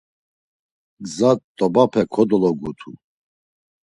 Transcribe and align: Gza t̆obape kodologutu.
Gza 1.03 1.31
t̆obape 1.57 2.01
kodologutu. 2.13 2.91